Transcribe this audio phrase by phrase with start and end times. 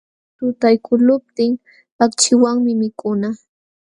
[0.37, 1.51] Tutaykuqluptin
[2.03, 3.29] akchiwanmi mikuna.